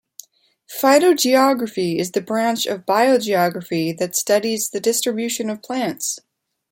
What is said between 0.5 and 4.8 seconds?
Phytogeography is the branch of biogeography that studies the